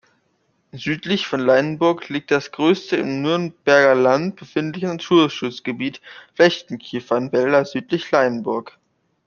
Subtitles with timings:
[0.71, 6.01] Südlich von Leinburg liegt das größte im Nürnberger Land befindliche Naturschutzgebiet
[6.33, 8.79] Flechten-Kiefernwälder südlich Leinburg.